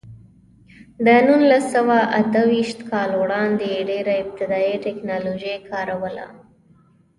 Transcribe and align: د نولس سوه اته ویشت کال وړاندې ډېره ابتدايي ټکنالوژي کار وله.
د 1.05 1.07
نولس 1.27 1.65
سوه 1.75 1.97
اته 2.19 2.41
ویشت 2.51 2.79
کال 2.91 3.09
وړاندې 3.21 3.85
ډېره 3.89 4.13
ابتدايي 4.23 4.75
ټکنالوژي 4.85 5.55
کار 5.69 5.87
وله. 6.01 6.25